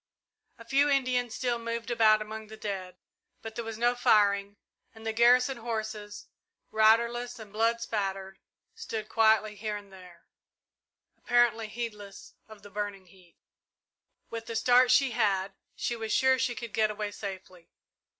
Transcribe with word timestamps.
A 0.57 0.65
few 0.65 0.89
Indians 0.89 1.35
still 1.35 1.59
moved 1.59 1.91
about 1.91 2.23
among 2.23 2.47
the 2.47 2.57
dead, 2.57 2.95
but 3.43 3.53
there 3.53 3.63
was 3.63 3.77
no 3.77 3.93
firing, 3.93 4.57
and 4.95 5.05
the 5.05 5.13
garrison 5.13 5.57
horses, 5.57 6.25
riderless 6.71 7.37
and 7.37 7.53
blood 7.53 7.81
spattered, 7.81 8.39
stood 8.73 9.07
quietly 9.07 9.55
here 9.55 9.77
and 9.77 9.93
there, 9.93 10.23
apparently 11.19 11.67
heedless 11.67 12.33
of 12.47 12.63
the 12.63 12.71
burning 12.71 13.05
heat. 13.05 13.37
With 14.31 14.47
the 14.47 14.55
start 14.55 14.89
she 14.89 15.11
had, 15.11 15.53
she 15.75 15.95
was 15.95 16.11
sure 16.11 16.39
she 16.39 16.55
could 16.55 16.73
get 16.73 16.89
away 16.89 17.11
safely. 17.11 17.69